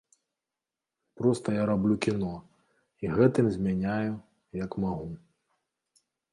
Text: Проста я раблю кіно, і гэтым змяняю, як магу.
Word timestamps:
Проста 1.21 1.47
я 1.55 1.63
раблю 1.71 1.93
кіно, 2.07 2.31
і 3.05 3.13
гэтым 3.19 3.45
змяняю, 3.59 4.11
як 4.65 4.71
магу. 4.89 5.09